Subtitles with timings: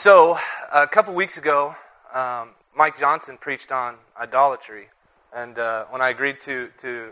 [0.00, 0.38] So,
[0.72, 1.76] a couple weeks ago,
[2.14, 4.88] um, Mike Johnson preached on idolatry.
[5.30, 7.10] And uh, when I agreed to, to,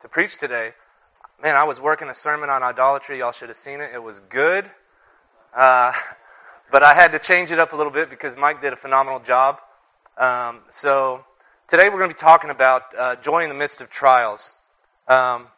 [0.00, 0.70] to preach today,
[1.42, 3.18] man, I was working a sermon on idolatry.
[3.18, 3.90] Y'all should have seen it.
[3.92, 4.70] It was good.
[5.52, 5.92] Uh,
[6.70, 9.18] but I had to change it up a little bit because Mike did a phenomenal
[9.18, 9.58] job.
[10.16, 11.24] Um, so,
[11.66, 14.52] today we're going to be talking about uh, joy in the midst of trials.
[15.08, 15.48] Um,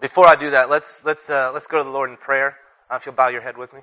[0.00, 2.58] before I do that, let's, let's, uh, let's go to the Lord in prayer.
[2.88, 3.80] Uh, if you'll bow your head with me.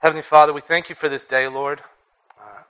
[0.00, 1.82] Heavenly Father, we thank you for this day, Lord.
[2.40, 2.62] Uh,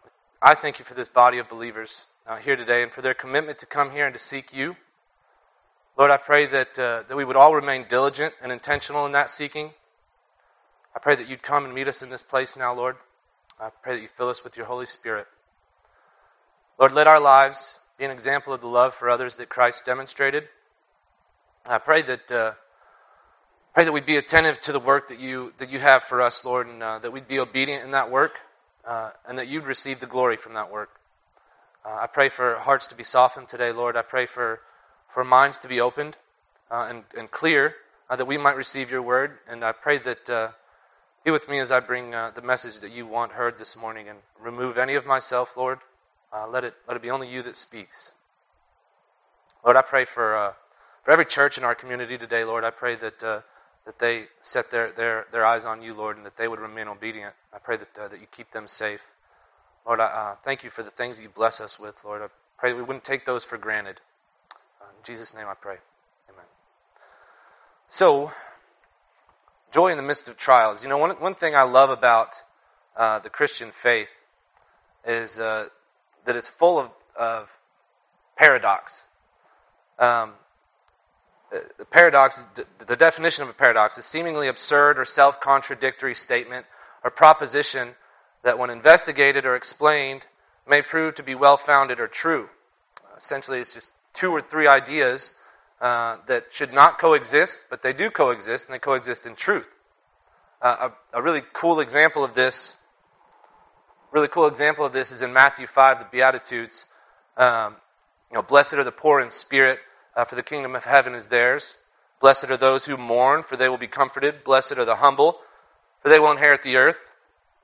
[0.43, 3.57] I thank you for this body of believers uh, here today and for their commitment
[3.61, 4.75] to come here and to seek you.
[5.97, 9.31] Lord, I pray that, uh, that we would all remain diligent and intentional in that
[9.31, 9.71] seeking.
[10.93, 12.97] I pray that you'd come and meet us in this place now, Lord.
[13.61, 15.29] I pray that you fill us with your Holy Spirit.
[16.81, 20.49] Lord, let our lives be an example of the love for others that Christ demonstrated.
[21.65, 22.53] I pray that uh,
[23.81, 26.45] Pray that we'd be attentive to the work that you, that you have for us,
[26.45, 28.41] Lord, and uh, that we'd be obedient in that work,
[28.87, 31.01] uh, and that you'd receive the glory from that work.
[31.83, 33.97] Uh, I pray for hearts to be softened today, Lord.
[33.97, 34.61] I pray for,
[35.09, 36.19] for minds to be opened
[36.71, 37.75] uh, and, and clear,
[38.11, 39.39] uh, that we might receive your word.
[39.49, 40.49] And I pray that uh,
[41.25, 44.19] be with me as I bring the message that you want heard this morning and
[44.39, 45.79] remove any of myself, Lord.
[46.51, 48.13] let, it, let it be only you that speaks.
[49.65, 50.55] Lord, I pray for,
[51.03, 52.63] for every church in our community today, Lord.
[52.63, 53.43] I pray that
[53.87, 56.89] that they set their, their, their eyes on you, Lord, and that they would remain
[56.89, 57.35] obedient.
[57.53, 59.03] I pray that, uh, that you keep them safe.
[59.87, 62.23] Lord, I uh, thank you for the things that you bless us with, Lord.
[62.23, 62.27] I
[62.59, 64.01] pray that we wouldn't take those for granted.
[64.81, 65.77] Uh, in Jesus' name I pray.
[66.29, 66.45] Amen.
[67.89, 68.33] So,
[69.73, 70.83] joy in the midst of trials.
[70.83, 72.43] You know, one, one thing I love about
[72.97, 74.11] uh, the Christian faith
[75.07, 75.69] is uh,
[76.27, 77.51] that it's full of, of
[78.37, 79.05] paradox.
[79.99, 80.33] Um,
[81.51, 82.45] the paradox,
[82.87, 86.67] the definition of a paradox, is seemingly absurd or self contradictory statement
[87.03, 87.95] or proposition
[88.43, 90.27] that, when investigated or explained,
[90.69, 92.49] may prove to be well founded or true.
[93.17, 95.37] Essentially, it's just two or three ideas
[95.81, 99.69] uh, that should not coexist, but they do coexist, and they coexist in truth.
[100.63, 102.77] Uh, a, a, really cool example of this,
[104.13, 106.85] really cool example of this is in Matthew 5, the Beatitudes.
[107.37, 107.77] Um,
[108.31, 109.81] you know, blessed are the poor in spirit
[110.21, 111.79] uh, for the kingdom of heaven is theirs.
[112.21, 114.45] Blessed are those who mourn, for they will be comforted.
[114.45, 115.39] Blessed are the humble,
[116.03, 116.99] for they will inherit the earth.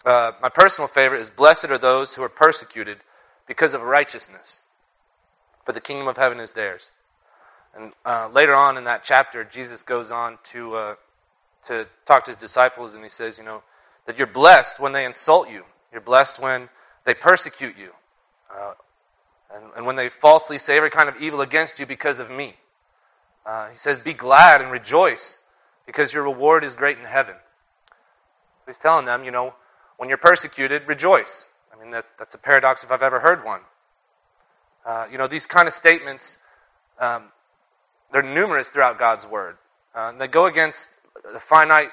[0.06, 2.98] Uh, my personal favorite is Blessed are those who are persecuted
[3.46, 4.60] because of righteousness,
[5.66, 6.92] for the kingdom of heaven is theirs.
[7.76, 10.94] And uh, later on in that chapter, Jesus goes on to, uh,
[11.66, 13.62] to talk to his disciples, and he says, You know,
[14.06, 16.70] that you're blessed when they insult you, you're blessed when
[17.04, 17.90] they persecute you.
[19.56, 22.56] And, and when they falsely say every kind of evil against you because of me.
[23.46, 25.40] Uh, he says, Be glad and rejoice,
[25.86, 27.36] because your reward is great in heaven.
[28.66, 29.54] He's telling them, you know,
[29.96, 31.46] when you're persecuted, rejoice.
[31.72, 33.60] I mean, that, that's a paradox if I've ever heard one.
[34.84, 36.38] Uh, you know, these kind of statements,
[37.00, 37.24] um,
[38.12, 39.56] they're numerous throughout God's Word.
[39.94, 40.90] Uh, they go against
[41.32, 41.90] the finite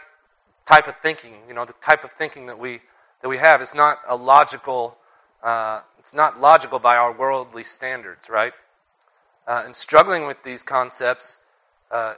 [0.65, 2.81] type of thinking, you know, the type of thinking that we,
[3.21, 3.61] that we have.
[3.61, 4.97] It's not a logical
[5.43, 8.53] uh, it's not logical by our worldly standards, right?
[9.47, 11.37] Uh, and struggling with these concepts
[11.91, 12.13] uh,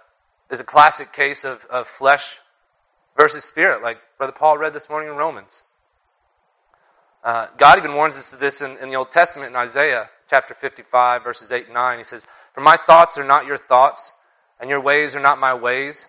[0.50, 2.40] is a classic case of, of flesh
[3.18, 5.64] versus spirit, like Brother Paul read this morning in Romans.
[7.24, 10.54] Uh, God even warns us of this in, in the Old Testament in Isaiah chapter
[10.54, 11.98] 55, verses 8 and 9.
[11.98, 14.14] He says, For my thoughts are not your thoughts,
[14.60, 16.06] and your ways are not my ways.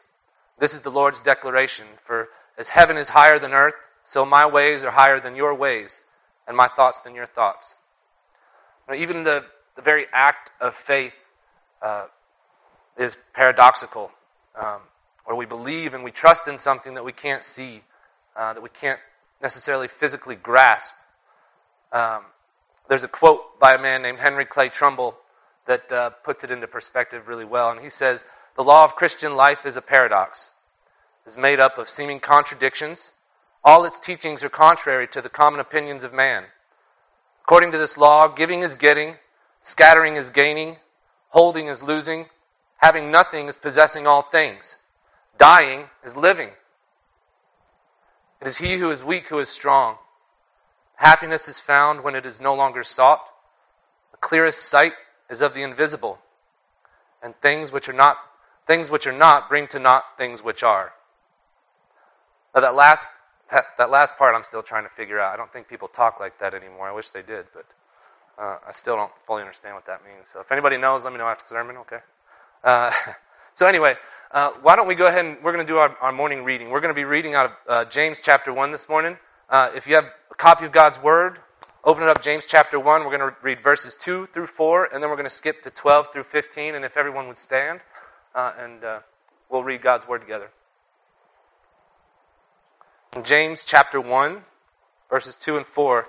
[0.59, 1.87] This is the Lord's declaration.
[2.05, 2.29] For
[2.59, 3.75] as heaven is higher than earth,
[4.05, 6.01] so my ways are higher than your ways,
[6.47, 7.75] and my thoughts than your thoughts.
[8.95, 11.15] even the, the very act of faith
[11.83, 12.07] uh,
[12.97, 14.11] is paradoxical,
[14.59, 14.81] um,
[15.25, 17.83] where we believe and we trust in something that we can't see,
[18.37, 19.01] uh, that we can't
[19.43, 20.95] necessarily physically grasp.
[21.93, 22.23] Um,
[22.89, 25.17] there's a quote by a man named Henry Clay Trumbull
[25.67, 28.25] that uh, puts it into perspective really well, and he says,
[28.57, 30.51] The law of Christian life is a paradox.
[31.27, 33.11] It's made up of seeming contradictions
[33.65, 36.45] all its teachings are contrary to the common opinions of man.
[37.43, 39.17] According to this law, giving is getting,
[39.61, 40.77] scattering is gaining,
[41.29, 42.27] holding is losing,
[42.79, 44.77] having nothing is possessing all things,
[45.39, 46.51] dying is living.
[48.41, 49.97] It is he who is weak who is strong.
[50.97, 53.25] Happiness is found when it is no longer sought.
[54.13, 54.95] The clearest sight
[55.29, 56.19] is of the invisible,
[57.23, 58.19] and things which are not
[58.67, 60.93] things which are not bring to naught things which are.
[62.55, 63.11] Now that last
[63.51, 65.33] that, that last part I'm still trying to figure out.
[65.33, 66.89] I don't think people talk like that anymore.
[66.89, 67.67] I wish they did, but
[68.39, 70.29] uh, I still don't fully understand what that means.
[70.33, 71.99] So if anybody knows, let me know after the sermon, okay?
[72.65, 72.91] Uh,
[73.55, 73.97] so anyway,
[74.33, 76.71] uh, why don't we go ahead and we're going to do our, our morning reading.
[76.71, 79.17] We're going to be reading out of uh, James chapter 1 this morning.
[79.49, 81.39] Uh, if you have a copy of God's Word,
[81.85, 83.05] open it up, James chapter 1.
[83.05, 85.71] We're going to read verses 2 through 4, and then we're going to skip to
[85.71, 86.75] 12 through 15.
[86.75, 87.81] And if everyone would stand,
[88.35, 88.83] uh, and
[89.49, 90.51] we'll read God's Word together.
[93.23, 94.43] James chapter 1,
[95.09, 96.09] verses 2 and 4,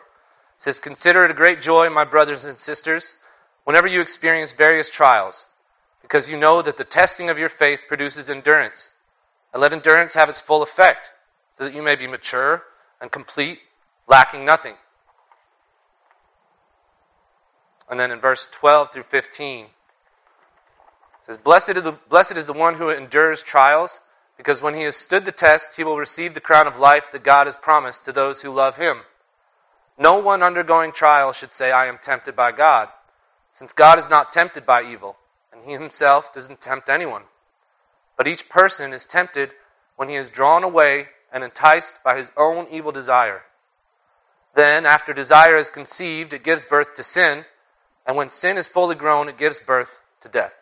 [0.57, 3.15] says, Consider it a great joy, my brothers and sisters,
[3.63, 5.45] whenever you experience various trials,
[6.01, 8.89] because you know that the testing of your faith produces endurance.
[9.53, 11.11] And let endurance have its full effect,
[11.57, 12.63] so that you may be mature
[13.01, 13.59] and complete,
[14.07, 14.75] lacking nothing.
[17.89, 19.71] And then in verse 12 through 15, it
[21.25, 23.99] says, Blessed is, the, blessed is the one who endures trials,
[24.37, 27.23] because when he has stood the test, he will receive the crown of life that
[27.23, 29.01] God has promised to those who love him.
[29.97, 32.89] No one undergoing trial should say, I am tempted by God,
[33.51, 35.17] since God is not tempted by evil,
[35.51, 37.23] and he himself doesn't tempt anyone.
[38.15, 39.51] But each person is tempted
[39.95, 43.41] when he is drawn away and enticed by his own evil desire.
[44.55, 47.45] Then, after desire is conceived, it gives birth to sin,
[48.05, 50.53] and when sin is fully grown, it gives birth to death.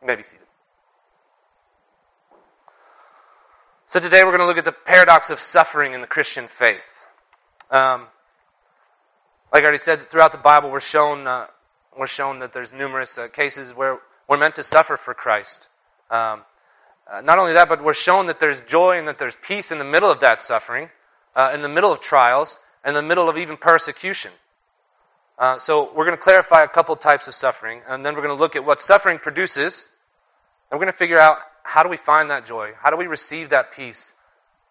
[0.00, 0.45] You may be seated.
[3.88, 6.82] So, today we're going to look at the paradox of suffering in the Christian faith.
[7.70, 8.08] Um,
[9.52, 11.46] like I already said, throughout the Bible, we're shown, uh,
[11.96, 15.68] we're shown that there's numerous uh, cases where we're meant to suffer for Christ.
[16.10, 16.42] Um,
[17.08, 19.78] uh, not only that, but we're shown that there's joy and that there's peace in
[19.78, 20.90] the middle of that suffering,
[21.36, 24.32] uh, in the middle of trials, in the middle of even persecution.
[25.38, 28.36] Uh, so we're going to clarify a couple types of suffering, and then we're going
[28.36, 29.86] to look at what suffering produces,
[30.72, 32.72] and we're going to figure out how do we find that joy?
[32.80, 34.12] How do we receive that peace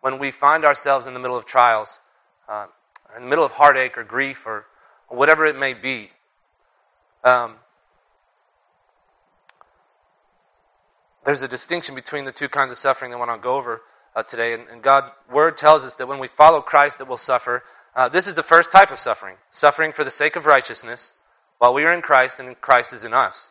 [0.01, 1.99] when we find ourselves in the middle of trials?
[2.47, 2.67] Uh,
[3.15, 4.65] in the middle of heartache or grief or,
[5.07, 6.09] whatever it may be.
[7.23, 7.57] Um,
[11.23, 13.83] there's a distinction between the two kinds of suffering that I want to go over
[14.15, 14.53] uh, today.
[14.53, 17.63] And, and, God's word tells us that when we follow Christ, that we'll suffer.
[17.95, 21.13] Uh, this is the first type of suffering suffering for the sake of righteousness
[21.59, 23.49] while we are in Christ and Christ is in us.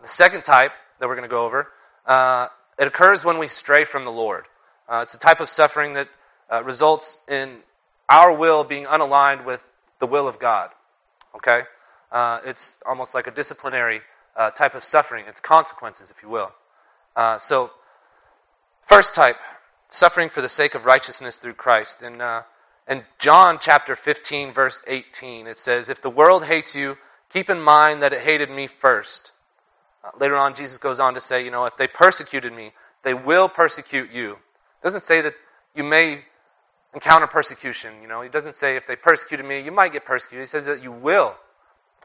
[0.00, 0.70] The second type
[1.00, 1.72] that we're going to go over,
[2.08, 4.46] uh, it occurs when we stray from the Lord.
[4.88, 6.08] Uh, it's a type of suffering that
[6.50, 7.58] uh, results in
[8.08, 9.60] our will being unaligned with
[10.00, 10.70] the will of God.
[11.36, 11.62] Okay?
[12.10, 14.00] Uh, it's almost like a disciplinary
[14.34, 16.52] uh, type of suffering, it's consequences, if you will.
[17.14, 17.72] Uh, so,
[18.86, 19.36] first type,
[19.88, 22.02] suffering for the sake of righteousness through Christ.
[22.02, 22.42] In, uh,
[22.88, 26.96] in John chapter 15, verse 18, it says, If the world hates you,
[27.30, 29.32] keep in mind that it hated me first.
[30.18, 32.72] Later on, Jesus goes on to say, you know, if they persecuted me,
[33.02, 34.32] they will persecute you.
[34.32, 35.34] It doesn't say that
[35.74, 36.24] you may
[36.94, 37.94] encounter persecution.
[38.02, 40.46] You know, he doesn't say if they persecuted me, you might get persecuted.
[40.46, 41.34] He says that you will.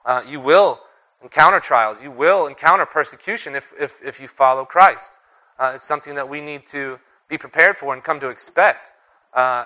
[0.05, 0.79] Uh, you will
[1.21, 2.01] encounter trials.
[2.03, 5.13] You will encounter persecution if, if, if you follow Christ.
[5.57, 6.99] Uh, it's something that we need to
[7.29, 8.91] be prepared for and come to expect.
[9.33, 9.65] Uh,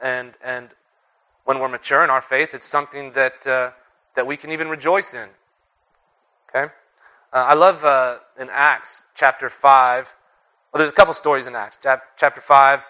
[0.00, 0.70] and, and
[1.44, 3.70] when we're mature in our faith, it's something that, uh,
[4.16, 5.28] that we can even rejoice in.
[6.48, 6.72] Okay?
[7.30, 10.14] Uh, I love uh, in Acts chapter 5.
[10.72, 11.76] Well, there's a couple stories in Acts.
[11.82, 12.82] Chapter 5,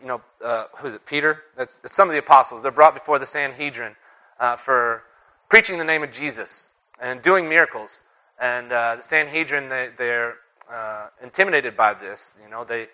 [0.00, 1.44] you know, uh, who is it, Peter?
[1.56, 2.62] That's, some of the apostles.
[2.62, 3.94] They're brought before the Sanhedrin
[4.40, 5.04] uh, for
[5.48, 6.66] preaching the name of Jesus
[7.00, 8.00] and doing miracles.
[8.40, 10.36] And uh, the Sanhedrin, they, they're
[10.72, 12.36] uh, intimidated by this.
[12.42, 12.88] You know, they,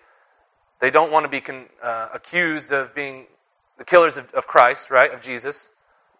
[0.79, 3.25] they don't want to be con, uh, accused of being
[3.79, 5.69] the killers of, of Christ, right, of Jesus.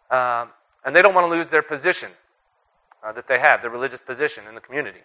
[0.09, 0.49] Um,
[0.83, 2.09] and they don't want to lose their position
[3.03, 5.01] uh, that they have, their religious position in the community.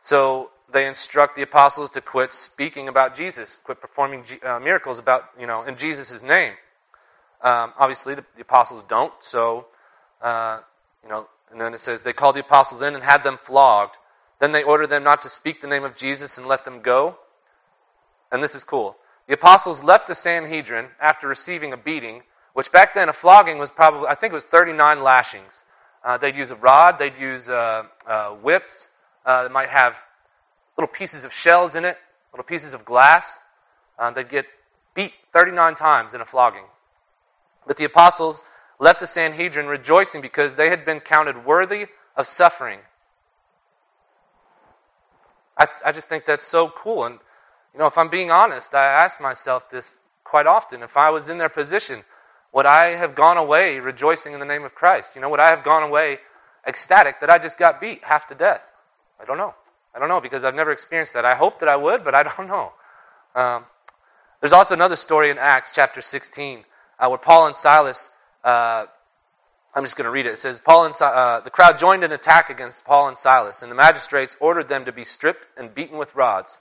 [0.00, 5.30] So they instruct the apostles to quit speaking about Jesus, quit performing uh, miracles about,
[5.38, 6.52] you know, in Jesus' name.
[7.42, 9.66] Um, obviously, the, the, apostles don't, so,
[10.22, 10.60] uh,
[11.02, 13.96] you know, and then it says they called the apostles in and had them flogged.
[14.40, 17.18] Then they ordered them not to speak the name of Jesus and let them go.
[18.32, 18.96] And this is cool.
[19.28, 23.70] The apostles left the Sanhedrin after receiving a beating, which back then a flogging was
[23.70, 25.62] probably, I think it was 39 lashings.
[26.06, 28.86] Uh, they'd use a rod, they'd use uh, uh whips,
[29.26, 29.98] uh, that might have
[30.78, 31.98] little pieces of shells in it,
[32.32, 33.38] little pieces of glass.
[33.98, 34.46] Uh, they'd get
[34.94, 36.62] beat 39 times in a flogging.
[37.66, 38.44] But the apostles
[38.78, 41.86] left the Sanhedrin rejoicing because they had been counted worthy
[42.16, 42.78] of suffering.
[45.58, 47.04] I, I just think that's so cool.
[47.04, 47.18] And,
[47.74, 50.84] you know, if I'm being honest, I ask myself this quite often.
[50.84, 52.04] If I was in their position,
[52.56, 55.14] would I have gone away rejoicing in the name of Christ?
[55.14, 56.20] You know, would I have gone away
[56.66, 58.62] ecstatic that I just got beat half to death?
[59.20, 59.54] I don't know.
[59.94, 61.26] I don't know because I've never experienced that.
[61.26, 62.72] I hope that I would, but I don't know.
[63.34, 63.66] Um,
[64.40, 66.64] there's also another story in Acts chapter 16
[66.98, 68.08] uh, where Paul and Silas,
[68.42, 68.86] uh,
[69.74, 70.32] I'm just going to read it.
[70.32, 73.70] It says, Paul and uh, the crowd joined an attack against Paul and Silas, and
[73.70, 76.56] the magistrates ordered them to be stripped and beaten with rods.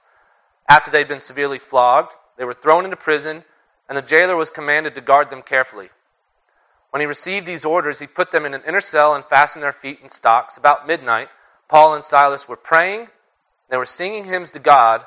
[0.67, 3.45] After they'd been severely flogged, they were thrown into prison
[3.87, 5.89] and the jailer was commanded to guard them carefully.
[6.89, 9.73] When he received these orders, he put them in an inner cell and fastened their
[9.73, 10.57] feet in stocks.
[10.57, 11.29] About midnight,
[11.67, 13.07] Paul and Silas were praying,
[13.69, 15.05] they were singing hymns to God,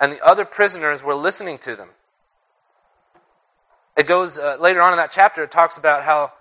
[0.00, 1.90] and the other prisoners were listening to them.
[3.96, 6.32] It goes uh, later on in that chapter, it talks about how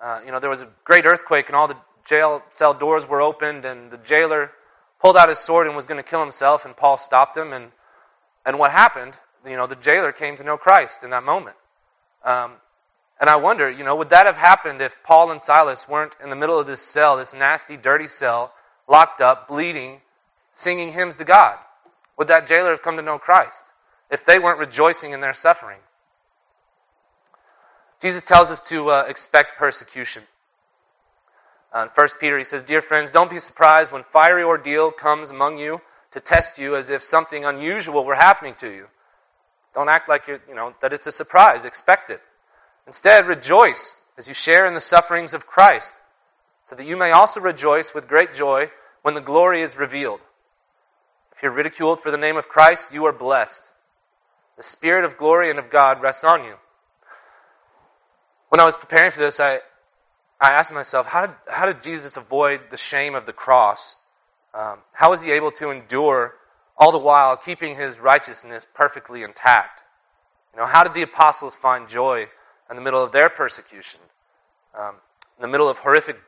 [0.00, 3.22] uh, you know, there was a great earthquake and all the jail cell doors were
[3.22, 4.52] opened, and the jailer
[5.00, 7.52] pulled out his sword and was going to kill himself, and Paul stopped him.
[7.52, 7.72] And,
[8.44, 9.16] and what happened?
[9.46, 11.56] You know, the jailer came to know Christ in that moment.
[12.24, 12.52] Um,
[13.20, 16.30] and I wonder, you know, would that have happened if Paul and Silas weren't in
[16.30, 18.52] the middle of this cell, this nasty, dirty cell,
[18.88, 20.00] locked up, bleeding,
[20.52, 21.58] singing hymns to God?
[22.18, 23.64] Would that jailer have come to know Christ
[24.10, 25.78] if they weren't rejoicing in their suffering?
[28.00, 30.24] Jesus tells us to uh, expect persecution.
[31.72, 35.30] Uh, in 1 Peter, he says, Dear friends, don't be surprised when fiery ordeal comes
[35.30, 38.86] among you to test you as if something unusual were happening to you.
[39.74, 41.64] Don't act like you're, you know, that it's a surprise.
[41.64, 42.20] Expect it.
[42.86, 45.96] Instead, rejoice as you share in the sufferings of Christ,
[46.64, 48.70] so that you may also rejoice with great joy
[49.02, 50.20] when the glory is revealed.
[51.36, 53.68] If you're ridiculed for the name of Christ, you are blessed.
[54.56, 56.54] The Spirit of glory and of God rests on you.
[58.50, 59.58] When I was preparing for this, I,
[60.40, 63.96] I asked myself, how did, how did Jesus avoid the shame of the cross?
[64.54, 66.34] Um, how was he able to endure
[66.76, 69.82] all the while keeping his righteousness perfectly intact?
[70.52, 72.28] You know, how did the apostles find joy
[72.70, 74.00] in the middle of their persecution?
[74.78, 74.96] Um,
[75.38, 76.20] in the middle of horrific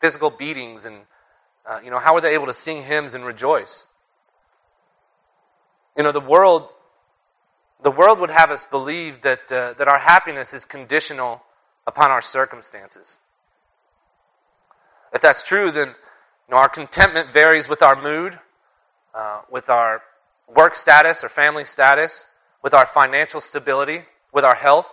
[0.00, 0.98] physical beatings and
[1.68, 3.82] uh, you know how were they able to sing hymns and rejoice
[5.96, 6.68] you know the world
[7.82, 11.42] the world would have us believe that uh, that our happiness is conditional
[11.86, 13.18] upon our circumstances.
[15.12, 15.94] If that's true, then you
[16.50, 18.38] know, our contentment varies with our mood,
[19.18, 20.00] uh, with our
[20.46, 22.26] work status or family status,
[22.62, 24.88] with our financial stability, with our health.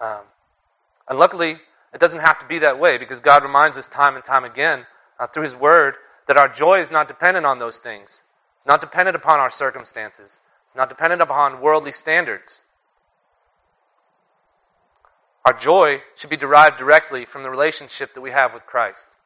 [0.00, 0.20] Um,
[1.08, 1.58] and luckily,
[1.92, 4.86] it doesn't have to be that way because God reminds us time and time again
[5.18, 5.96] uh, through His Word
[6.28, 8.22] that our joy is not dependent on those things.
[8.58, 10.38] It's not dependent upon our circumstances.
[10.64, 12.60] It's not dependent upon worldly standards.
[15.44, 19.16] Our joy should be derived directly from the relationship that we have with Christ.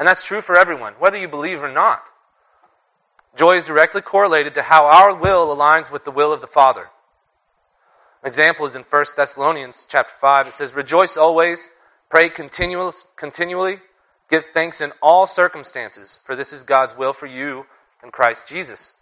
[0.00, 2.04] And that's true for everyone, whether you believe or not.
[3.36, 6.88] Joy is directly correlated to how our will aligns with the will of the Father.
[8.22, 10.46] An example is in 1 Thessalonians chapter 5.
[10.46, 11.68] It says, Rejoice always,
[12.08, 13.78] pray continually,
[14.30, 17.66] give thanks in all circumstances, for this is God's will for you
[18.02, 18.94] in Christ Jesus.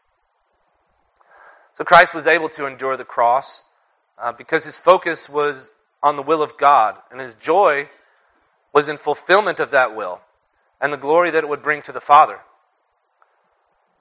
[1.74, 3.62] So Christ was able to endure the cross
[4.20, 5.70] uh, because his focus was
[6.02, 7.88] on the will of God, and his joy
[8.72, 10.22] was in fulfillment of that will
[10.80, 12.40] and the glory that it would bring to the Father.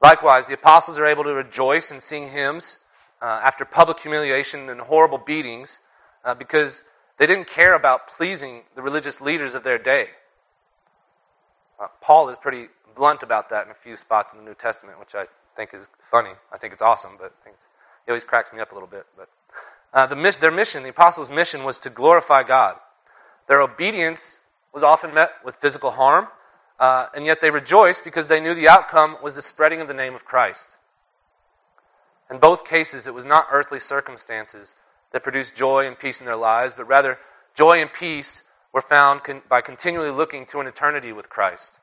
[0.02, 2.78] Likewise, the apostles are able to rejoice and sing hymns
[3.22, 5.80] uh, after public humiliation and horrible beatings
[6.24, 6.84] uh, because
[7.18, 10.10] they didn't care about pleasing the religious leaders of their day.
[11.80, 15.00] Uh, Paul is pretty blunt about that in a few spots in the New Testament,
[15.00, 16.32] which I think is funny.
[16.52, 17.54] I think it's awesome, but it
[18.10, 19.06] always cracks me up a little bit.
[19.16, 19.30] But
[19.94, 22.76] uh, the, their mission, the apostles' mission, was to glorify God.
[23.48, 24.40] Their obedience
[24.74, 26.28] was often met with physical harm,
[26.80, 29.94] uh, and yet they rejoiced because they knew the outcome was the spreading of the
[29.94, 30.78] name of Christ.
[32.30, 34.76] In both cases, it was not earthly circumstances
[35.12, 37.18] that produced joy and peace in their lives, but rather
[37.56, 38.44] joy and peace
[38.74, 41.80] were found con- by continually looking to an eternity with Christ.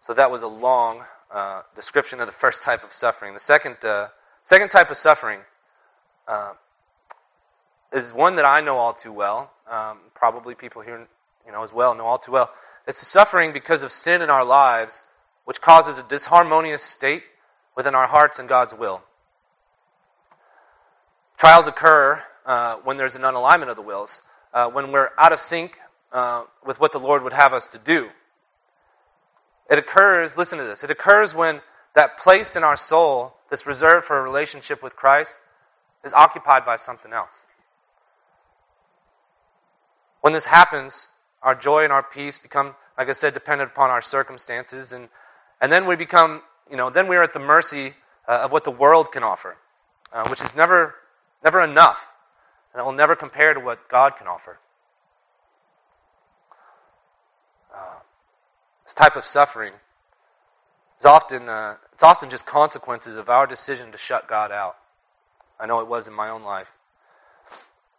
[0.00, 3.34] So that was a long uh, description of the first type of suffering.
[3.34, 4.08] The second, uh,
[4.44, 5.40] second type of suffering
[6.28, 6.52] uh,
[7.92, 9.50] is one that I know all too well.
[9.68, 11.08] Um, probably people here,
[11.44, 12.50] you know, as well know all too well.
[12.86, 15.02] It's the suffering because of sin in our lives,
[15.44, 17.24] which causes a disharmonious state
[17.76, 19.02] within our hearts and God's will.
[21.36, 24.22] Trials occur uh, when there's an unalignment of the wills,
[24.54, 25.78] uh, when we're out of sync
[26.12, 28.08] uh, with what the Lord would have us to do.
[29.68, 31.60] It occurs, listen to this, it occurs when
[31.94, 35.42] that place in our soul that's reserved for a relationship with Christ
[36.04, 37.44] is occupied by something else.
[40.20, 41.08] When this happens,
[41.46, 45.08] our joy and our peace become, like I said, dependent upon our circumstances, and,
[45.60, 47.94] and then we become, you know, then we are at the mercy
[48.26, 49.56] uh, of what the world can offer,
[50.12, 50.96] uh, which is never,
[51.44, 52.08] never enough,
[52.74, 54.58] and it will never compare to what God can offer.
[57.72, 58.00] Uh,
[58.84, 59.74] this type of suffering
[60.98, 64.78] is often, uh, it's often just consequences of our decision to shut God out.
[65.60, 66.72] I know it was in my own life.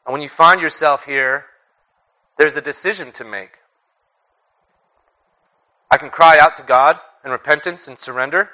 [0.06, 1.46] And when you find yourself here,
[2.38, 3.58] there's a decision to make.
[5.90, 8.50] I can cry out to God in repentance and surrender,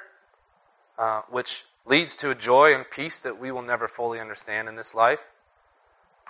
[0.98, 4.76] uh, which leads to a joy and peace that we will never fully understand in
[4.76, 5.26] this life.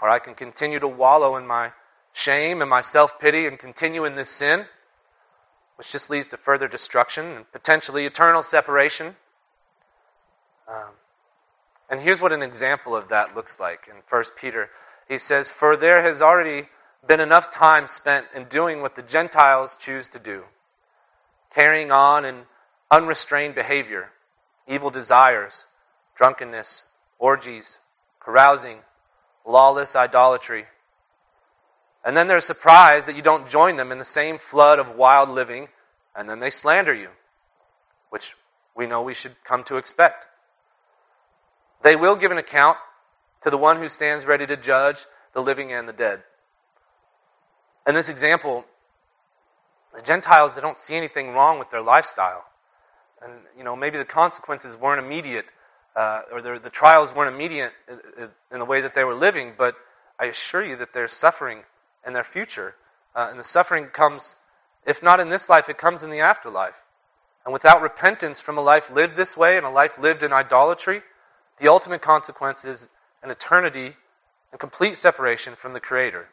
[0.03, 1.73] Or I can continue to wallow in my
[2.13, 4.67] shame and my self pity and continue in this sin,
[5.77, 9.17] which just leads to further destruction and potentially eternal separation.
[10.69, 10.95] Um,
[11.91, 14.71] and here's what an example of that looks like in 1 Peter.
[15.09, 16.69] He says, For there has already
[17.07, 20.45] been enough time spent in doing what the Gentiles choose to do,
[21.55, 22.43] carrying on in
[22.91, 24.11] unrestrained behavior,
[24.67, 25.65] evil desires,
[26.17, 26.85] drunkenness,
[27.19, 27.79] orgies,
[28.21, 28.79] carousing,
[29.47, 30.67] lawless idolatry.
[32.05, 35.29] And then they're surprised that you don't join them in the same flood of wild
[35.29, 35.69] living,
[36.15, 37.09] and then they slander you,
[38.11, 38.35] which
[38.77, 40.27] we know we should come to expect.
[41.83, 42.79] They will give an account
[43.43, 46.23] to the one who stands ready to judge the living and the dead.
[47.87, 48.65] In this example,
[49.95, 52.45] the Gentiles, they don't see anything wrong with their lifestyle.
[53.23, 55.47] And, you know, maybe the consequences weren't immediate,
[55.95, 57.73] uh, or the trials weren't immediate
[58.51, 59.77] in the way that they were living, but
[60.19, 61.65] I assure you that there's suffering
[62.07, 62.75] in their future.
[63.15, 64.37] Uh, and the suffering comes,
[64.87, 66.83] if not in this life, it comes in the afterlife.
[67.45, 71.03] And without repentance from a life lived this way and a life lived in idolatry,
[71.61, 72.89] the ultimate consequence is
[73.23, 73.97] an eternity
[74.51, 76.29] and complete separation from the Creator.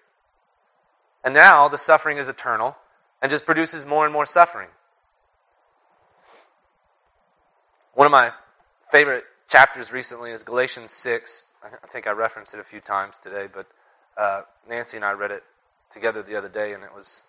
[1.24, 2.76] And now the suffering is eternal
[3.22, 4.70] and just produces more and more suffering.
[7.94, 8.32] One of my
[8.92, 11.44] favorite chapters recently is Galatians 6.
[11.64, 13.68] I think I referenced it a few times today, but
[14.18, 15.44] uh, Nancy and I read it
[15.92, 17.22] together the other day, and it was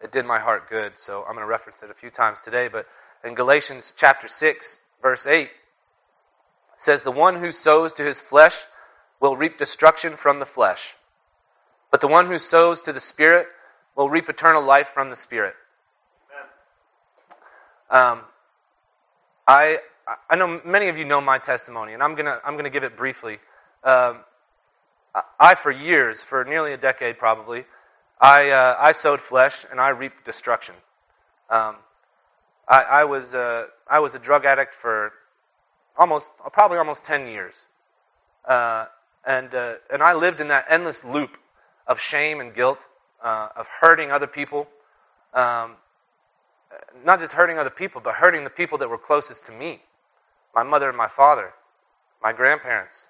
[0.00, 0.92] it did my heart good.
[0.96, 2.68] So I'm going to reference it a few times today.
[2.68, 2.86] But
[3.24, 5.50] in Galatians chapter 6, verse 8,
[6.78, 8.64] says, The one who sows to his flesh
[9.18, 10.94] will reap destruction from the flesh,
[11.94, 13.46] but the one who sows to the Spirit
[13.94, 15.54] will reap eternal life from the Spirit.
[17.88, 18.22] Um,
[19.46, 19.78] I,
[20.28, 22.82] I know many of you know my testimony, and I'm going to I'm gonna give
[22.82, 23.38] it briefly.
[23.84, 24.24] Um,
[25.38, 27.64] I, for years, for nearly a decade probably,
[28.20, 30.74] I, uh, I sowed flesh and I reaped destruction.
[31.48, 31.76] Um,
[32.66, 35.12] I, I, was, uh, I was a drug addict for
[35.96, 37.66] almost, probably almost 10 years.
[38.44, 38.86] Uh,
[39.24, 41.38] and, uh, and I lived in that endless loop
[41.86, 42.86] of shame and guilt,
[43.22, 44.68] uh, of hurting other people.
[45.32, 45.76] Um,
[47.04, 49.80] not just hurting other people, but hurting the people that were closest to me
[50.54, 51.52] my mother and my father,
[52.22, 53.08] my grandparents,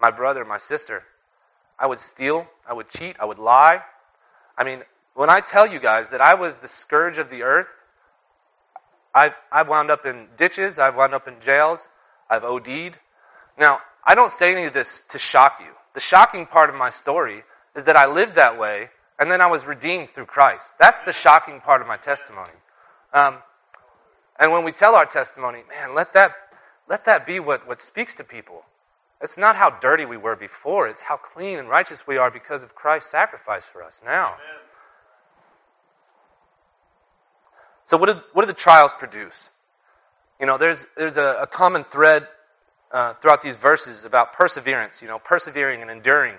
[0.00, 1.02] my brother, my sister.
[1.78, 3.80] I would steal, I would cheat, I would lie.
[4.58, 4.82] I mean,
[5.14, 7.68] when I tell you guys that I was the scourge of the earth,
[9.14, 11.88] I've, I've wound up in ditches, I've wound up in jails,
[12.28, 12.98] I've OD'd.
[13.58, 15.72] Now, I don't say any of this to shock you.
[15.94, 17.44] The shocking part of my story
[17.74, 20.74] is that I lived that way and then I was redeemed through Christ.
[20.78, 22.52] That's the shocking part of my testimony.
[23.12, 23.38] Um,
[24.38, 26.34] and when we tell our testimony, man, let that,
[26.88, 28.64] let that be what, what speaks to people.
[29.20, 32.62] It's not how dirty we were before, it's how clean and righteous we are because
[32.62, 34.26] of Christ's sacrifice for us now.
[34.26, 34.64] Amen.
[37.86, 39.50] So, what do, what do the trials produce?
[40.40, 42.26] You know, there's, there's a, a common thread
[42.90, 46.34] uh, throughout these verses about perseverance, you know, persevering and enduring.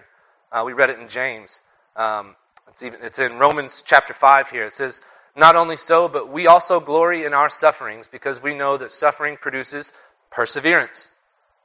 [0.56, 1.60] Uh, we read it in James.
[1.98, 2.38] Um,
[2.70, 4.66] it's, even, it's in Romans chapter 5 here.
[4.66, 5.02] It says,
[5.36, 9.36] Not only so, but we also glory in our sufferings because we know that suffering
[9.36, 9.92] produces
[10.32, 11.10] perseverance.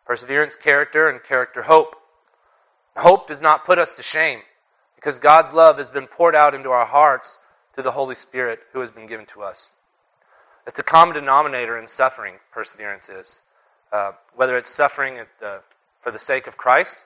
[0.05, 1.95] Perseverance, character, and character, hope.
[2.97, 4.41] Hope does not put us to shame
[4.97, 7.39] because God's love has been poured out into our hearts
[7.75, 9.71] through the Holy Spirit who has been given to us.
[10.67, 13.39] It's a common denominator in suffering, perseverance is.
[13.93, 15.29] Uh, whether it's suffering at,
[16.01, 17.05] for the sake of Christ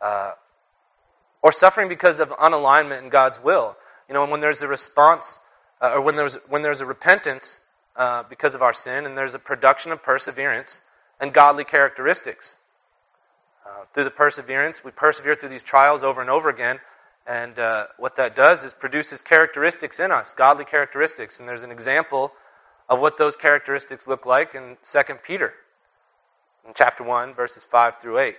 [0.00, 0.32] uh,
[1.44, 3.76] or suffering because of unalignment in God's will.
[4.08, 5.38] You know, when there's a response
[5.78, 7.60] uh, or when there's, when there's a repentance
[7.96, 10.80] uh, because of our sin and there's a production of perseverance
[11.20, 12.56] and godly characteristics.
[13.66, 16.80] Uh, through the perseverance, we persevere through these trials over and over again.
[17.26, 21.38] And uh, what that does is produces characteristics in us, godly characteristics.
[21.38, 22.32] And there's an example
[22.88, 25.52] of what those characteristics look like in 2 Peter,
[26.66, 28.36] in chapter 1, verses 5 through 8,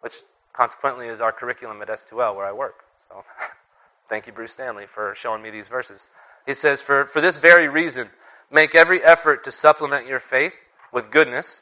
[0.00, 0.14] which
[0.58, 2.80] consequently is our curriculum at S2L where I work.
[3.08, 3.24] So
[4.08, 6.10] thank you, Bruce Stanley, for showing me these verses.
[6.46, 8.08] He says, for, for this very reason,
[8.50, 10.54] make every effort to supplement your faith
[10.92, 11.60] with goodness,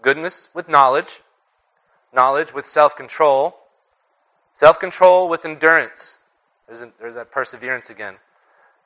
[0.00, 1.20] goodness with knowledge,
[2.14, 3.56] knowledge with self control,
[4.54, 6.16] self control with endurance.
[6.66, 8.14] There's, a, there's that perseverance again.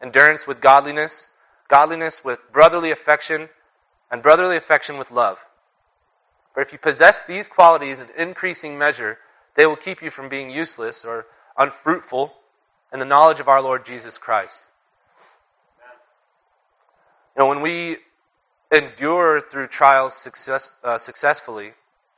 [0.02, 1.28] Endurance with godliness,
[1.68, 3.50] godliness with brotherly affection,
[4.10, 5.38] and brotherly affection with love.
[6.54, 9.18] For if you possess these qualities in increasing measure,
[9.58, 12.32] they will keep you from being useless or unfruitful
[12.92, 14.62] in the knowledge of our Lord Jesus Christ.
[17.36, 17.96] You know, when we
[18.70, 21.72] endure through trials success, uh, successfully,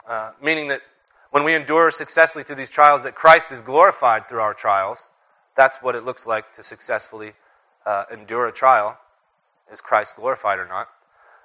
[0.07, 0.83] uh, meaning that
[1.31, 5.09] when we endure successfully through these trials, that Christ is glorified through our trials.
[5.57, 7.33] That's what it looks like to successfully
[7.87, 8.98] uh, endure a trial.
[9.72, 10.88] Is Christ glorified or not?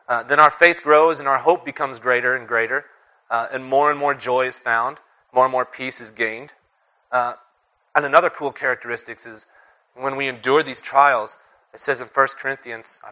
[0.09, 2.83] Uh, then our faith grows and our hope becomes greater and greater,
[3.31, 4.97] uh, and more and more joy is found,
[5.35, 6.53] more and more peace is gained.
[7.11, 7.33] Uh,
[7.93, 9.45] and another cool characteristic is
[9.93, 11.37] when we endure these trials,
[11.73, 13.11] it says in 1 Corinthians, I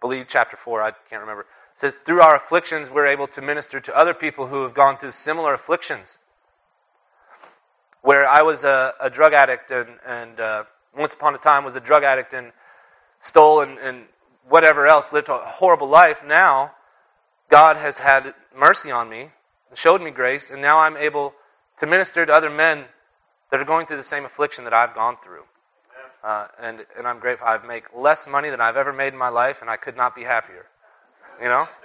[0.00, 3.80] believe chapter 4, I can't remember, it says, through our afflictions, we're able to minister
[3.80, 6.18] to other people who have gone through similar afflictions.
[8.02, 10.64] Where I was a, a drug addict and, and uh,
[10.96, 12.52] once upon a time was a drug addict and
[13.20, 14.04] stole and, and
[14.48, 16.24] whatever else, lived a horrible life.
[16.24, 16.72] Now,
[17.50, 19.30] God has had mercy on me,
[19.74, 21.34] showed me grace, and now I'm able
[21.78, 22.84] to minister to other men
[23.50, 25.44] that are going through the same affliction that I've gone through.
[26.22, 27.46] Uh, and, and I'm grateful.
[27.46, 30.14] I make less money than I've ever made in my life, and I could not
[30.14, 30.66] be happier.
[31.40, 31.68] You know?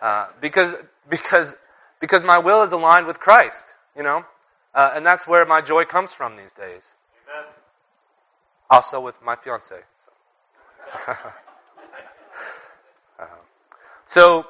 [0.00, 0.76] Uh, because,
[1.08, 1.56] because,
[1.98, 4.24] because my will is aligned with Christ, you know?
[4.72, 6.94] Uh, and that's where my joy comes from these days.
[7.28, 7.46] Amen.
[8.70, 9.74] Also with my fiance.
[9.74, 11.12] So.
[13.18, 13.24] Uh,
[14.06, 14.46] so,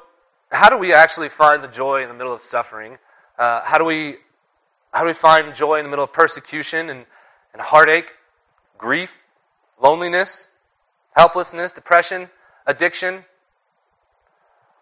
[0.50, 2.98] how do we actually find the joy in the middle of suffering?
[3.38, 4.16] Uh, how do we
[4.92, 7.04] how do we find joy in the middle of persecution and,
[7.52, 8.12] and heartache,
[8.78, 9.14] grief,
[9.80, 10.48] loneliness,
[11.14, 12.30] helplessness, depression,
[12.66, 13.24] addiction?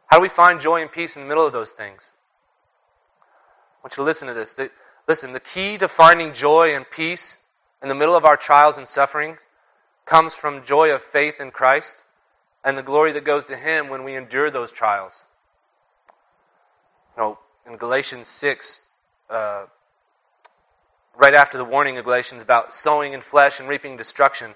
[0.06, 2.12] How do we find joy and peace in the middle of those things?
[3.20, 4.52] I want you to listen to this.
[4.52, 4.70] The,
[5.08, 7.42] listen, the key to finding joy and peace
[7.82, 9.38] in the middle of our trials and suffering
[10.04, 12.04] comes from joy of faith in Christ
[12.64, 15.25] and the glory that goes to Him when we endure those trials.
[17.16, 18.82] You know, in Galatians 6,
[19.30, 19.66] uh,
[21.16, 24.54] right after the warning of Galatians about sowing in flesh and reaping destruction,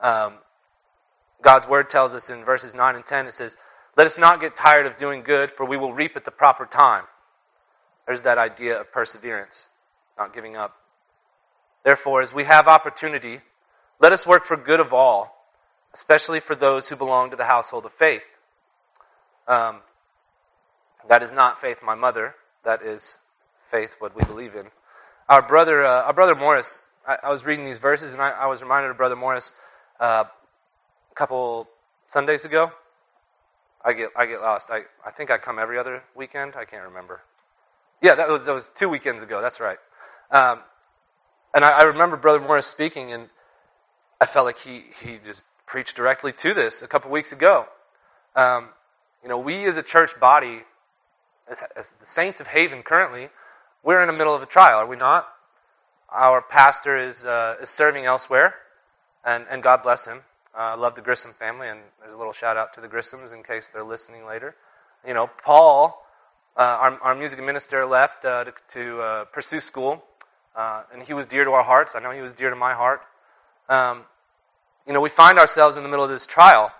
[0.00, 0.34] um,
[1.42, 3.56] God's word tells us in verses 9 and 10, it says,
[3.96, 6.66] Let us not get tired of doing good, for we will reap at the proper
[6.66, 7.04] time.
[8.06, 9.66] There's that idea of perseverance,
[10.18, 10.76] not giving up.
[11.84, 13.40] Therefore, as we have opportunity,
[14.00, 15.46] let us work for good of all,
[15.94, 18.22] especially for those who belong to the household of faith.
[19.46, 19.80] Um,
[21.08, 22.34] that is not faith my mother,
[22.64, 23.16] that is
[23.70, 24.66] faith what we believe in
[25.30, 28.46] our brother, uh, our brother Morris, I, I, was reading these verses and I, I
[28.46, 29.52] was reminded of Brother Morris
[30.00, 31.68] uh, a couple
[32.08, 32.72] Sundays ago.
[33.84, 34.72] I get, I get lost.
[34.72, 36.56] I, I think I come every other weekend.
[36.56, 37.20] I can't remember.
[38.02, 39.40] Yeah, that was, that was two weekends ago.
[39.40, 39.78] That's right.
[40.32, 40.58] Um,
[41.54, 43.28] and I, I remember Brother Morris speaking, and
[44.20, 47.66] I felt like he, he just preached directly to this a couple weeks ago.
[48.34, 48.70] Um,
[49.22, 50.62] you know, we as a church body,
[51.50, 53.28] as, as the saints of Haven currently,
[53.82, 55.28] we're in the middle of a trial, are we not?
[56.10, 58.54] Our pastor is, uh, is serving elsewhere,
[59.24, 60.20] and, and God bless him.
[60.54, 62.88] Uh, I uh, love the Grissom family, and there's a little shout out to the
[62.88, 64.56] Grissoms in case they're listening later.
[65.06, 66.04] You know, Paul,
[66.56, 70.02] uh, our, our music minister, left uh, to, to uh, pursue school,
[70.56, 71.94] and he was dear to our hearts.
[71.94, 73.02] I know he was dear to my heart.
[73.68, 74.02] Um,
[74.86, 76.72] you know, we find ourselves in the middle of this trial.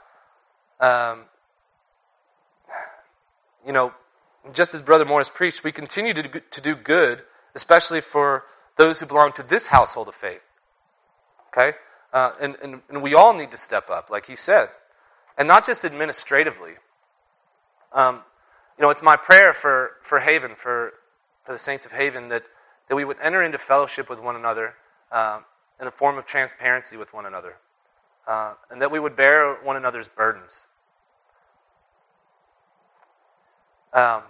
[0.80, 1.20] Um,
[3.64, 3.94] you know,
[4.52, 7.22] just as Brother Morris preached, we continue to to do good,
[7.54, 8.44] especially for
[8.76, 10.42] those who belong to this household of faith.
[11.48, 11.76] Okay?
[12.12, 14.70] Uh, and, and, and, we all need to step up, like he said.
[15.38, 16.72] And not just administratively.
[17.92, 18.22] Um,
[18.78, 20.94] you know, it's my prayer for, for Haven, for,
[21.44, 22.44] for the saints of Haven, that,
[22.88, 24.74] that we would enter into fellowship with one another
[25.12, 25.40] uh,
[25.80, 27.56] in a form of transparency with one another.
[28.26, 30.66] Uh, and that we would bear one another's burdens.
[33.92, 34.22] Um,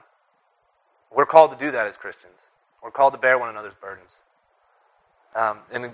[1.14, 2.38] we're called to do that as Christians.
[2.82, 4.12] We're called to bear one another's burdens.
[5.34, 5.90] Um, and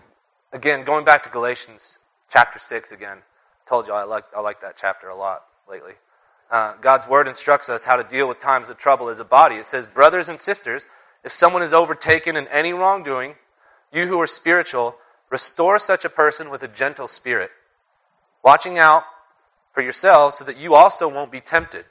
[0.52, 1.98] again, going back to Galatians
[2.31, 3.18] chapter 6 again,
[3.66, 5.92] told you I like, I like that chapter a lot lately.
[6.50, 9.57] Uh, God's word instructs us how to deal with times of trouble as a body.
[9.57, 10.87] It says, Brothers and sisters,
[11.24, 13.35] if someone is overtaken in any wrongdoing,
[13.92, 14.96] you who are spiritual,
[15.29, 17.50] restore such a person with a gentle spirit,
[18.44, 19.02] watching out
[19.72, 21.85] for yourselves so that you also won't be tempted.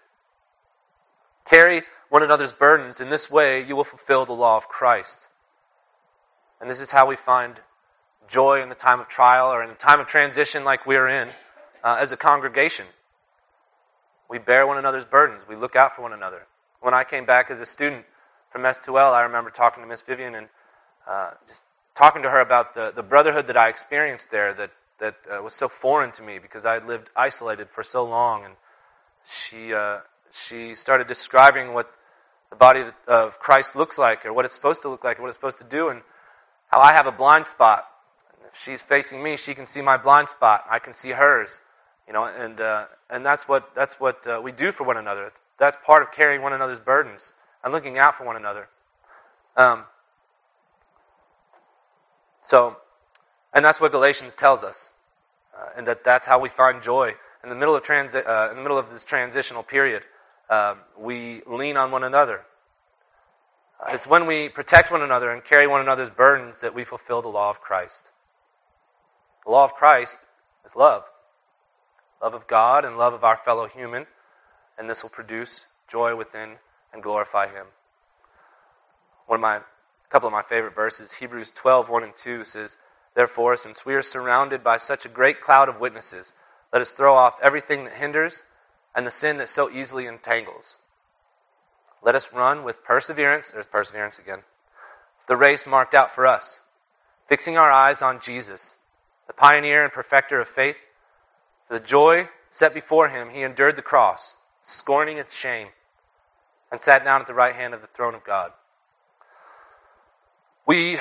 [1.46, 3.00] Carry one another's burdens.
[3.00, 5.28] In this way, you will fulfill the law of Christ.
[6.60, 7.60] And this is how we find
[8.28, 11.30] joy in the time of trial or in the time of transition like we're in
[11.84, 12.86] uh, as a congregation.
[14.30, 15.44] We bear one another's burdens.
[15.48, 16.48] We look out for one another.
[16.82, 18.06] When I came back as a student
[18.50, 20.48] from S2L, I remember talking to Miss Vivian and
[21.08, 21.62] uh, just
[21.94, 25.54] talking to her about the, the brotherhood that I experienced there that, that uh, was
[25.54, 28.46] so foreign to me because I had lived isolated for so long.
[28.46, 28.56] And
[29.30, 30.00] she, uh,
[30.32, 31.92] she started describing what
[32.50, 35.30] the body of Christ looks like, or what it's supposed to look like, or what
[35.30, 36.02] it's supposed to do, and
[36.68, 37.86] how I have a blind spot.
[38.48, 40.66] If she's facing me, she can see my blind spot.
[40.70, 41.60] I can see hers.
[42.08, 45.32] You know, and, uh, and that's what, that's what uh, we do for one another.
[45.58, 47.34] That's part of carrying one another's burdens
[47.64, 48.70] and looking out for one another.
[49.58, 49.86] Um,
[52.44, 52.78] so,
[53.54, 54.92] and that's what Galatians tells us,
[55.58, 58.58] uh, and that that's how we find joy in the middle of transi- uh, in
[58.58, 60.04] the middle of this transitional period.
[60.50, 62.42] Uh, we lean on one another.
[63.80, 67.22] Uh, it's when we protect one another and carry one another's burdens that we fulfill
[67.22, 68.10] the law of Christ.
[69.46, 70.26] The law of Christ
[70.66, 71.04] is love
[72.22, 74.08] love of God and love of our fellow human,
[74.80, 76.56] and this will produce joy within
[76.92, 77.68] and glorify Him.
[79.28, 79.62] One of my, a
[80.10, 82.78] couple of my favorite verses, Hebrews 12, 1 and 2 says,
[83.14, 86.34] Therefore, since we are surrounded by such a great cloud of witnesses,
[86.74, 88.42] let us throw off everything that hinders
[88.96, 90.78] and the sin that so easily entangles.
[92.02, 94.40] Let us run with perseverance, there's perseverance again,
[95.28, 96.60] the race marked out for us,
[97.28, 98.76] fixing our eyes on Jesus,
[99.28, 100.78] the pioneer and perfecter of faith.
[101.68, 105.70] For the joy set before him, he endured the cross, scorning its shame,
[106.72, 108.52] and sat down at the right hand of the throne of God.
[110.68, 111.00] We,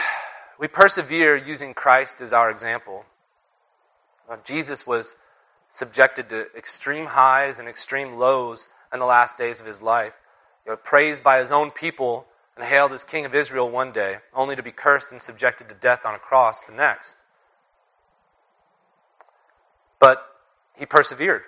[0.58, 3.04] we persevere using Christ as our example.
[4.28, 5.16] Uh, Jesus was
[5.74, 10.12] subjected to extreme highs and extreme lows in the last days of his life.
[10.64, 14.18] You know, praised by his own people and hailed as king of Israel one day,
[14.32, 17.16] only to be cursed and subjected to death on a cross the next.
[19.98, 20.24] But
[20.76, 21.42] he persevered.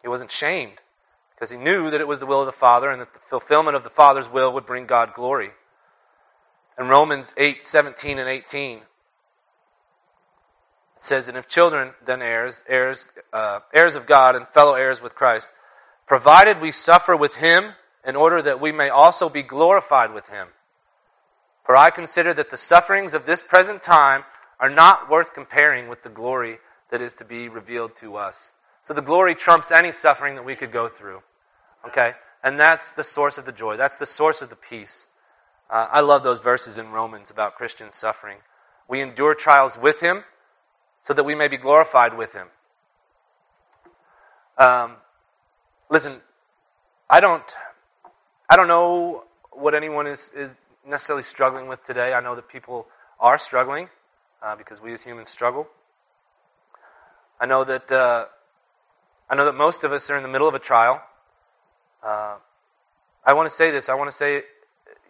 [0.00, 0.80] He wasn't shamed
[1.34, 3.76] because he knew that it was the will of the Father and that the fulfillment
[3.76, 5.50] of the Father's will would bring God glory.
[6.78, 8.80] In Romans 8 17 and 18,
[10.96, 15.02] it says, And if children, then heirs, heirs, uh, heirs of God and fellow heirs
[15.02, 15.50] with Christ,
[16.06, 17.72] provided we suffer with him
[18.06, 20.48] in order that we may also be glorified with him.
[21.64, 24.24] For I consider that the sufferings of this present time
[24.60, 26.58] are not worth comparing with the glory
[26.90, 28.50] that is to be revealed to us.
[28.82, 31.22] So the glory trumps any suffering that we could go through.
[31.86, 32.12] Okay?
[32.42, 33.78] And that's the source of the joy.
[33.78, 35.06] That's the source of the peace.
[35.70, 38.38] Uh, I love those verses in Romans about Christian suffering.
[38.86, 40.24] We endure trials with him
[41.04, 42.46] so that we may be glorified with him.
[44.56, 44.96] Um,
[45.90, 46.14] listen,
[47.10, 47.44] I don't,
[48.48, 50.54] I don't know what anyone is, is
[50.88, 52.14] necessarily struggling with today.
[52.14, 52.86] I know that people
[53.20, 53.90] are struggling
[54.42, 55.68] uh, because we as humans struggle.
[57.38, 58.24] I know that uh,
[59.28, 61.02] I know that most of us are in the middle of a trial.
[62.02, 62.36] Uh,
[63.26, 63.90] I want to say this.
[63.90, 64.42] I want to say,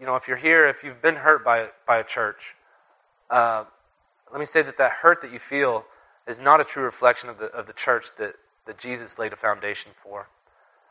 [0.01, 2.57] you know, if you're here, if you've been hurt by by a church,
[3.31, 3.65] uh,
[4.31, 5.85] let me say that that hurt that you feel
[6.27, 8.35] is not a true reflection of the of the church that
[8.67, 10.29] that Jesus laid a foundation for.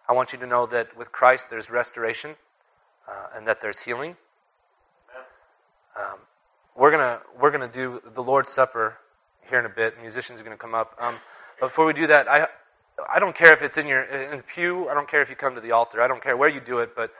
[0.07, 2.35] I want you to know that with Christ there's restoration
[3.07, 4.15] uh, and that there's healing.
[5.97, 6.19] Um,
[6.75, 8.97] we're gonna we're gonna do the Lord's Supper
[9.49, 9.99] here in a bit.
[10.01, 10.95] Musicians are going to come up.
[10.99, 11.15] Um,
[11.59, 12.47] before we do that, I,
[13.13, 14.89] I don't care if it's in your in the pew.
[14.89, 16.01] I don't care if you come to the altar.
[16.01, 17.11] I don't care where you do it, but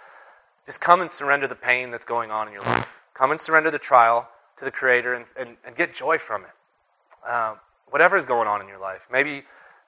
[0.65, 3.01] just come and surrender the pain that's going on in your life.
[3.13, 7.29] Come and surrender the trial to the Creator and, and, and get joy from it.
[7.29, 7.57] Um,
[7.89, 9.07] whatever is going on in your life.
[9.11, 9.43] Maybe,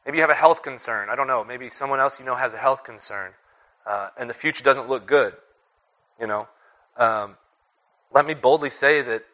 [0.06, 1.10] maybe you have a health concern.
[1.10, 1.43] I don't know.
[1.43, 3.32] Maybe someone else you know has a health concern,
[3.86, 5.34] uh, and the future doesn't look good.
[6.19, 6.47] You know,
[6.97, 7.36] um,
[8.13, 9.25] let me boldly say that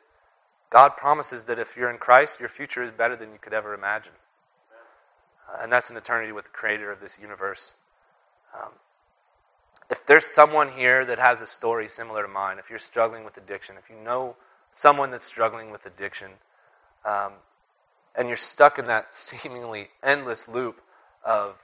[0.72, 3.74] God promises that if you're in Christ, your future is better than you could ever
[3.74, 4.14] imagine.
[5.48, 7.74] Uh, and that's an eternity with the creator of this universe.
[8.56, 8.72] Um,
[9.90, 13.36] if there's someone here that has a story similar to mine, if you're struggling with
[13.36, 14.38] addiction, if you know
[14.72, 16.32] someone that's struggling with addiction,
[17.06, 17.34] um,
[18.16, 20.82] and you're stuck in that seemingly endless loop
[21.26, 21.56] of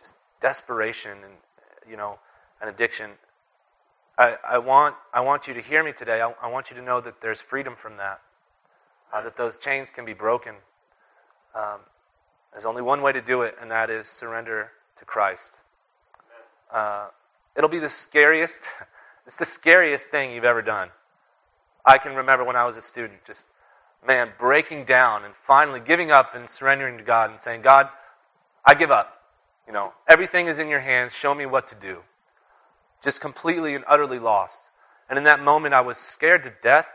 [0.00, 1.34] just desperation and
[1.88, 2.18] you know
[2.60, 3.12] an addiction,
[4.18, 6.20] I, I want I want you to hear me today.
[6.20, 8.20] I, I want you to know that there's freedom from that
[9.12, 10.54] uh, that those chains can be broken.
[11.54, 11.80] Um,
[12.52, 15.58] there's only one way to do it, and that is surrender to Christ.
[16.72, 17.08] Uh,
[17.56, 18.64] it'll be the scariest,
[19.26, 20.90] it's the scariest thing you've ever done.
[21.88, 23.46] I can remember when I was a student, just,
[24.06, 27.88] man, breaking down and finally giving up and surrendering to God and saying, God,
[28.62, 29.22] I give up.
[29.66, 31.14] You know, everything is in your hands.
[31.14, 32.00] Show me what to do.
[33.02, 34.68] Just completely and utterly lost.
[35.08, 36.86] And in that moment, I was scared to death.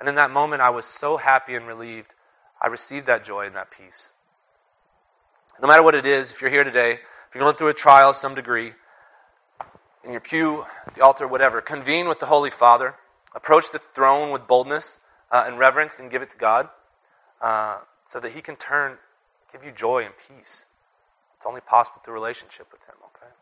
[0.00, 2.14] And in that moment, I was so happy and relieved.
[2.62, 4.08] I received that joy and that peace.
[5.60, 8.08] No matter what it is, if you're here today, if you're going through a trial
[8.08, 8.72] of some degree,
[10.02, 12.94] in your pew, the altar, whatever, convene with the Holy Father.
[13.34, 14.98] Approach the throne with boldness
[15.30, 16.68] uh, and reverence and give it to God
[17.40, 18.98] uh, so that He can turn,
[19.52, 20.64] give you joy and peace.
[21.36, 23.32] It's only possible through relationship with Him, okay?